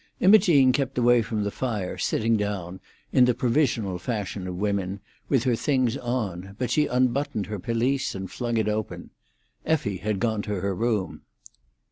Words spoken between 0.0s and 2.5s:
Imogene kept away from the fire, sitting